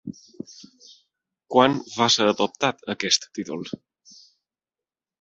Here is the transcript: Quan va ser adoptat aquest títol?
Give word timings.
Quan 1.57 1.77
va 1.97 2.09
ser 2.15 2.29
adoptat 2.33 2.83
aquest 2.97 3.31
títol? 3.39 3.71